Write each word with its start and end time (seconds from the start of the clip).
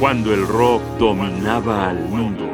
cuando 0.00 0.32
el 0.32 0.48
rock 0.48 0.82
dominaba 0.98 1.90
al 1.90 1.98
mundo. 2.08 2.48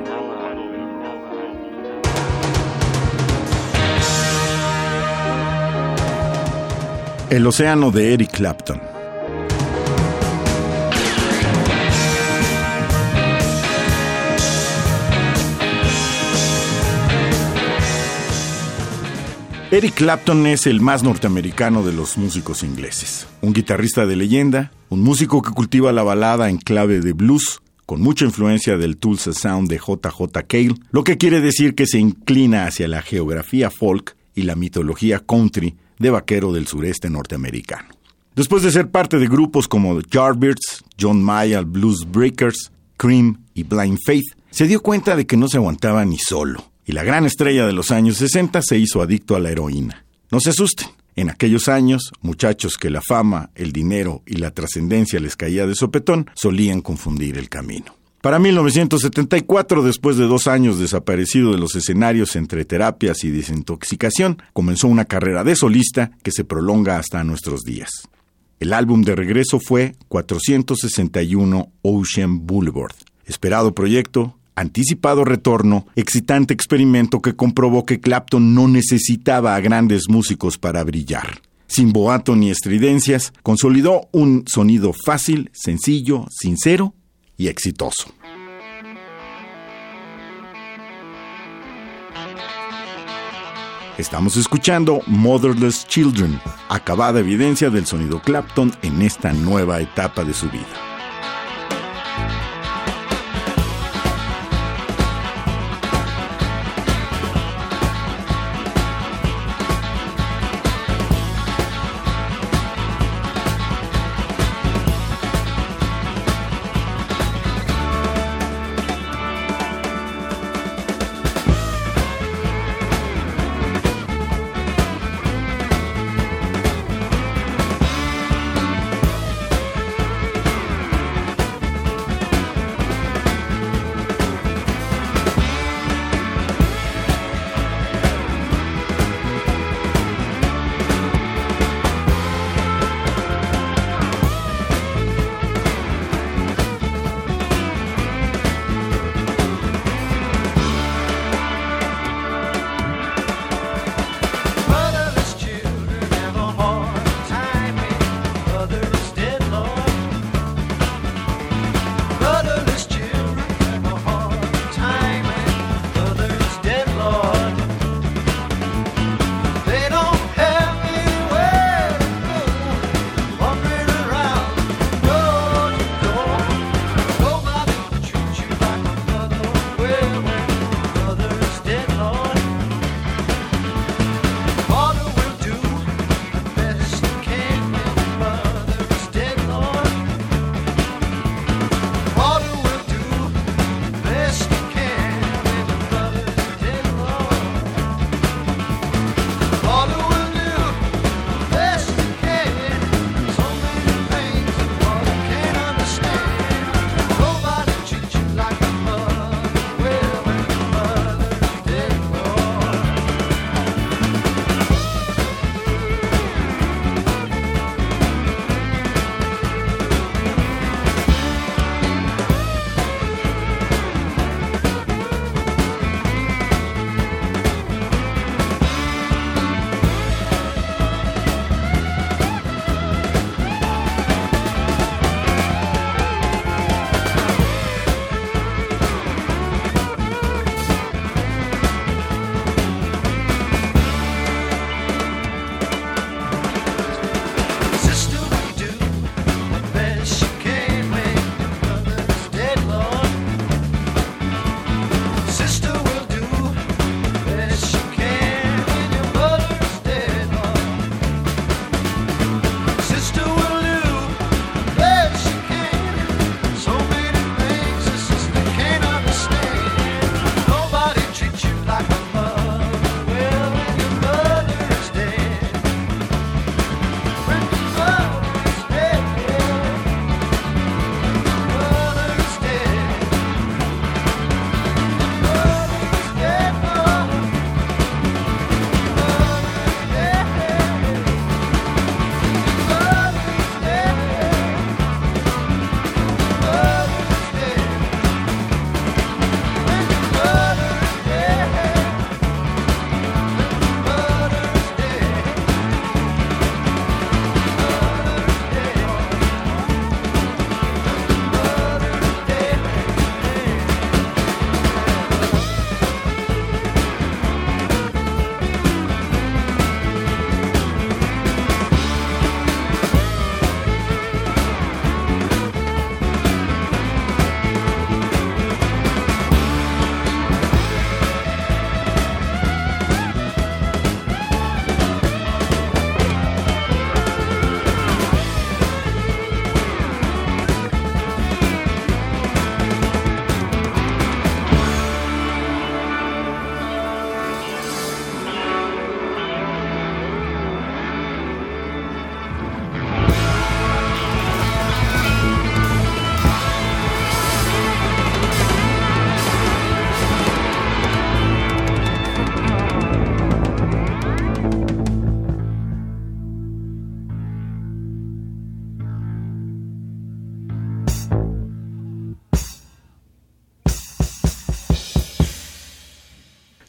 El 7.30 7.46
océano 7.46 7.92
de 7.92 8.14
Eric 8.14 8.32
Clapton. 8.32 8.95
Eric 19.76 19.92
Clapton 19.92 20.46
es 20.46 20.66
el 20.66 20.80
más 20.80 21.02
norteamericano 21.02 21.82
de 21.82 21.92
los 21.92 22.16
músicos 22.16 22.62
ingleses. 22.62 23.26
Un 23.42 23.52
guitarrista 23.52 24.06
de 24.06 24.16
leyenda, 24.16 24.72
un 24.88 25.02
músico 25.02 25.42
que 25.42 25.50
cultiva 25.50 25.92
la 25.92 26.02
balada 26.02 26.48
en 26.48 26.56
clave 26.56 27.00
de 27.00 27.12
blues, 27.12 27.60
con 27.84 28.00
mucha 28.00 28.24
influencia 28.24 28.78
del 28.78 28.96
Tulsa 28.96 29.34
Sound 29.34 29.68
de 29.68 29.76
JJ 29.76 30.46
Cale, 30.48 30.76
lo 30.92 31.04
que 31.04 31.18
quiere 31.18 31.42
decir 31.42 31.74
que 31.74 31.86
se 31.86 31.98
inclina 31.98 32.64
hacia 32.64 32.88
la 32.88 33.02
geografía 33.02 33.70
folk 33.70 34.16
y 34.34 34.44
la 34.44 34.54
mitología 34.54 35.18
country 35.18 35.76
de 35.98 36.08
vaquero 36.08 36.54
del 36.54 36.66
sureste 36.66 37.10
norteamericano. 37.10 37.88
Después 38.34 38.62
de 38.62 38.72
ser 38.72 38.90
parte 38.90 39.18
de 39.18 39.26
grupos 39.26 39.68
como 39.68 40.00
The 40.00 40.08
Yardbirds, 40.10 40.84
John 40.98 41.22
Mayall 41.22 41.66
Blues 41.66 42.10
Breakers, 42.10 42.72
Cream 42.96 43.42
y 43.52 43.64
Blind 43.64 43.98
Faith, 44.06 44.38
se 44.48 44.66
dio 44.66 44.80
cuenta 44.80 45.16
de 45.16 45.26
que 45.26 45.36
no 45.36 45.48
se 45.48 45.58
aguantaba 45.58 46.02
ni 46.06 46.16
solo 46.16 46.64
y 46.86 46.92
la 46.92 47.02
gran 47.02 47.26
estrella 47.26 47.66
de 47.66 47.72
los 47.72 47.90
años 47.90 48.16
60 48.16 48.62
se 48.62 48.78
hizo 48.78 49.02
adicto 49.02 49.34
a 49.34 49.40
la 49.40 49.50
heroína. 49.50 50.04
No 50.30 50.40
se 50.40 50.50
asusten. 50.50 50.88
En 51.16 51.30
aquellos 51.30 51.68
años, 51.68 52.12
muchachos 52.20 52.76
que 52.76 52.90
la 52.90 53.00
fama, 53.00 53.50
el 53.54 53.72
dinero 53.72 54.22
y 54.26 54.36
la 54.36 54.52
trascendencia 54.52 55.18
les 55.18 55.34
caía 55.34 55.66
de 55.66 55.74
sopetón 55.74 56.30
solían 56.34 56.82
confundir 56.82 57.38
el 57.38 57.48
camino. 57.48 57.96
Para 58.20 58.38
1974, 58.38 59.82
después 59.82 60.16
de 60.16 60.26
dos 60.26 60.46
años 60.46 60.78
desaparecido 60.78 61.52
de 61.52 61.58
los 61.58 61.74
escenarios 61.74 62.36
entre 62.36 62.64
terapias 62.64 63.24
y 63.24 63.30
desintoxicación, 63.30 64.42
comenzó 64.52 64.88
una 64.88 65.06
carrera 65.06 65.42
de 65.42 65.56
solista 65.56 66.10
que 66.22 66.32
se 66.32 66.44
prolonga 66.44 66.98
hasta 66.98 67.24
nuestros 67.24 67.62
días. 67.62 67.90
El 68.60 68.72
álbum 68.72 69.02
de 69.02 69.14
regreso 69.14 69.58
fue 69.58 69.94
461 70.08 71.72
Ocean 71.82 72.46
Boulevard, 72.46 72.94
esperado 73.26 73.74
proyecto 73.74 74.35
anticipado 74.56 75.24
retorno, 75.24 75.86
excitante 75.94 76.54
experimento 76.54 77.20
que 77.20 77.36
comprobó 77.36 77.84
que 77.84 78.00
Clapton 78.00 78.54
no 78.54 78.66
necesitaba 78.66 79.54
a 79.54 79.60
grandes 79.60 80.08
músicos 80.08 80.58
para 80.58 80.82
brillar. 80.82 81.40
Sin 81.68 81.92
boato 81.92 82.34
ni 82.34 82.50
estridencias, 82.50 83.32
consolidó 83.42 84.08
un 84.12 84.44
sonido 84.46 84.92
fácil, 84.92 85.50
sencillo, 85.52 86.26
sincero 86.30 86.94
y 87.36 87.48
exitoso. 87.48 88.12
Estamos 93.98 94.36
escuchando 94.36 95.00
Motherless 95.06 95.86
Children, 95.86 96.38
acabada 96.68 97.20
evidencia 97.20 97.70
del 97.70 97.86
sonido 97.86 98.20
Clapton 98.20 98.72
en 98.82 99.00
esta 99.00 99.32
nueva 99.32 99.80
etapa 99.80 100.22
de 100.22 100.34
su 100.34 100.50
vida. 100.50 100.95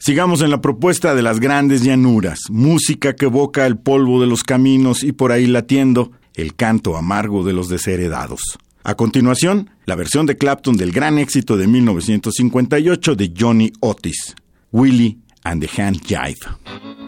Sigamos 0.08 0.40
en 0.40 0.48
la 0.48 0.62
propuesta 0.62 1.14
de 1.14 1.20
las 1.20 1.38
grandes 1.38 1.82
llanuras, 1.82 2.40
música 2.48 3.14
que 3.14 3.26
evoca 3.26 3.66
el 3.66 3.76
polvo 3.76 4.22
de 4.22 4.26
los 4.26 4.42
caminos 4.42 5.02
y 5.04 5.12
por 5.12 5.32
ahí 5.32 5.46
latiendo 5.46 6.12
el 6.32 6.54
canto 6.54 6.96
amargo 6.96 7.44
de 7.44 7.52
los 7.52 7.68
desheredados. 7.68 8.40
A 8.84 8.94
continuación, 8.94 9.68
la 9.84 9.96
versión 9.96 10.24
de 10.24 10.38
Clapton 10.38 10.78
del 10.78 10.92
gran 10.92 11.18
éxito 11.18 11.58
de 11.58 11.66
1958 11.66 13.16
de 13.16 13.34
Johnny 13.38 13.70
Otis, 13.80 14.34
Willie 14.72 15.18
and 15.44 15.62
the 15.62 15.82
Hand 15.82 16.00
Jive. 16.06 17.07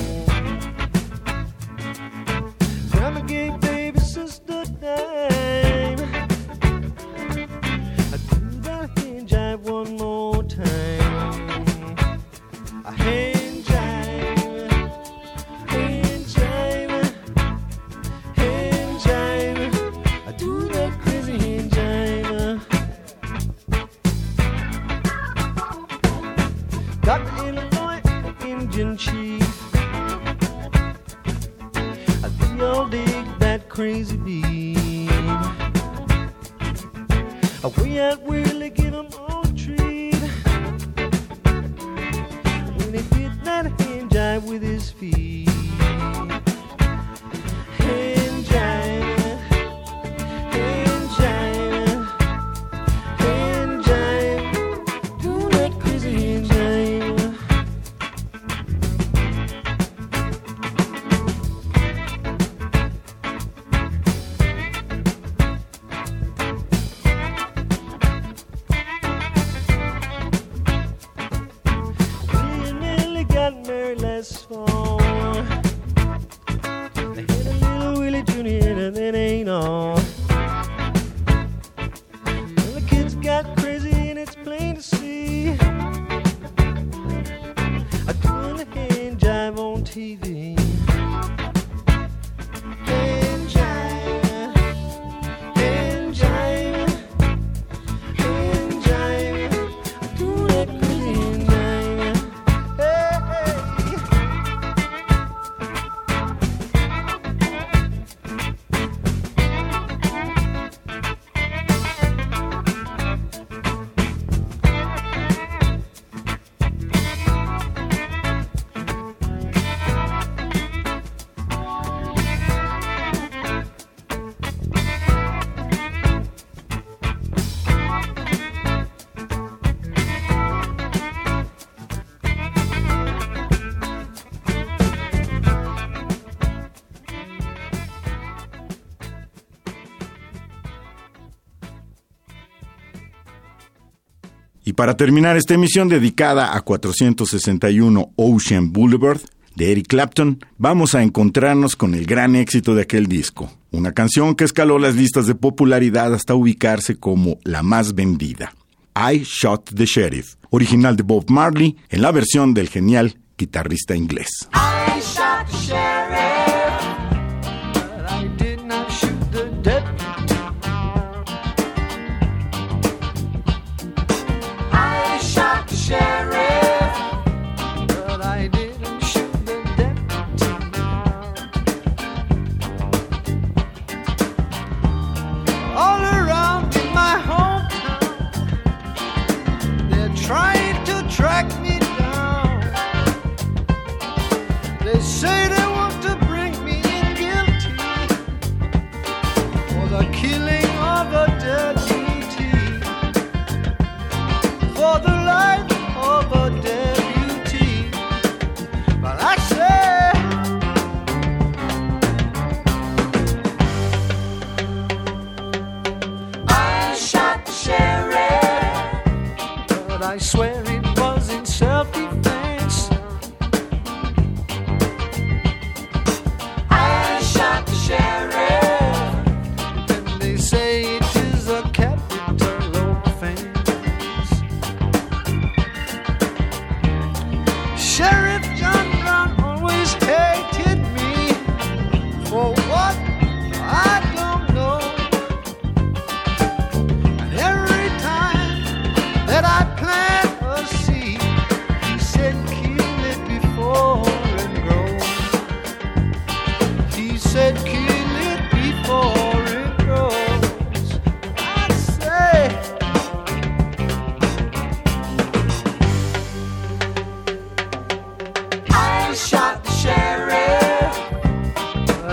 Y 144.71 144.73
para 144.73 144.95
terminar 144.95 145.35
esta 145.35 145.53
emisión 145.53 145.89
dedicada 145.89 146.55
a 146.55 146.61
461 146.61 148.13
Ocean 148.15 148.71
Boulevard 148.71 149.19
de 149.53 149.73
Eric 149.73 149.87
Clapton, 149.87 150.39
vamos 150.57 150.95
a 150.95 151.03
encontrarnos 151.03 151.75
con 151.75 151.93
el 151.93 152.05
gran 152.05 152.37
éxito 152.37 152.73
de 152.73 152.83
aquel 152.83 153.07
disco, 153.07 153.51
una 153.71 153.91
canción 153.91 154.33
que 154.33 154.45
escaló 154.45 154.79
las 154.79 154.95
listas 154.95 155.27
de 155.27 155.35
popularidad 155.35 156.13
hasta 156.13 156.35
ubicarse 156.35 156.95
como 156.95 157.37
la 157.43 157.63
más 157.63 157.95
vendida. 157.95 158.53
I 158.95 159.23
Shot 159.25 159.71
the 159.75 159.83
Sheriff, 159.85 160.35
original 160.51 160.95
de 160.95 161.03
Bob 161.03 161.29
Marley, 161.29 161.75
en 161.89 162.01
la 162.01 162.13
versión 162.13 162.53
del 162.53 162.69
genial 162.69 163.17
guitarrista 163.37 163.93
inglés. 163.93 164.47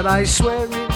I 0.09 0.25
swear 0.25 0.65
it 0.65 0.88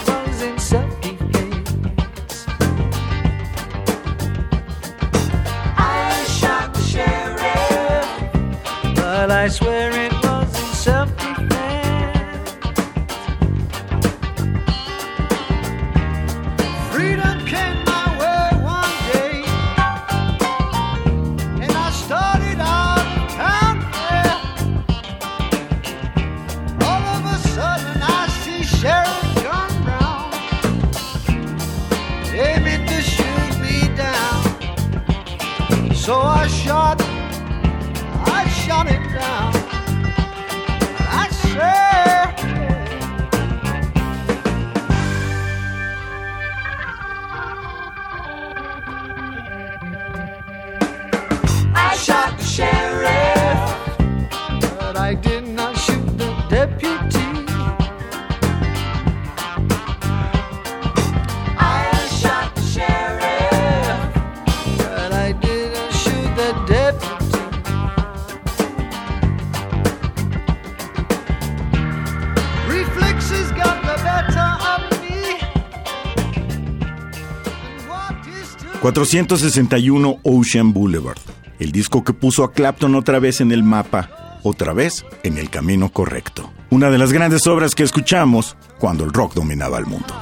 461 78.82 80.18
Ocean 80.24 80.72
Boulevard, 80.72 81.18
el 81.60 81.70
disco 81.70 82.02
que 82.02 82.12
puso 82.12 82.42
a 82.42 82.52
Clapton 82.52 82.96
otra 82.96 83.20
vez 83.20 83.40
en 83.40 83.52
el 83.52 83.62
mapa, 83.62 84.40
otra 84.42 84.72
vez 84.72 85.06
en 85.22 85.38
el 85.38 85.50
camino 85.50 85.90
correcto. 85.90 86.52
Una 86.70 86.90
de 86.90 86.98
las 86.98 87.12
grandes 87.12 87.46
obras 87.46 87.76
que 87.76 87.84
escuchamos 87.84 88.56
cuando 88.80 89.04
el 89.04 89.12
rock 89.12 89.34
dominaba 89.34 89.78
el 89.78 89.86
mundo. 89.86 90.12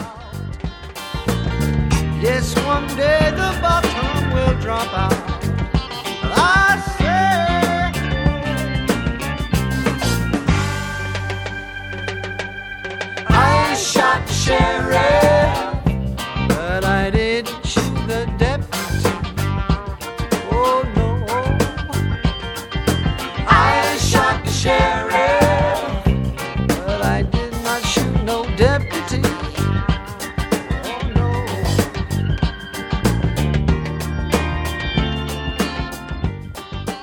No. 28.25 28.45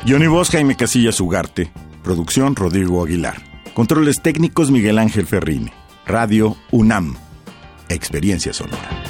Johnny 0.07 0.27
Voz, 0.27 0.49
Jaime 0.51 0.75
Casillas 0.75 1.19
Ugarte. 1.19 1.71
Producción 2.03 2.55
Rodrigo 2.55 3.03
Aguilar. 3.03 3.35
Controles 3.73 4.21
técnicos 4.21 4.71
Miguel 4.71 4.99
Ángel 4.99 5.27
Ferrini. 5.27 5.71
Radio 6.05 6.55
UNAM. 6.71 7.26
Experiencia 7.89 8.53
sonora. 8.53 9.06